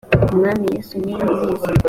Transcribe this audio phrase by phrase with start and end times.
[0.33, 1.69] umwami yesu niwe ubizi.